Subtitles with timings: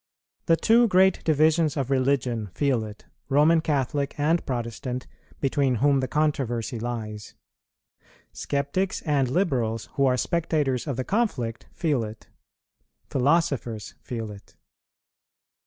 [0.47, 5.05] The two great divisions of religion feel it, Roman Catholic and Protestant,
[5.39, 7.35] between whom the controversy lies;
[8.33, 12.29] sceptics and liberals, who are spectators of the conflict, feel it;
[13.11, 14.55] philosophers feel it.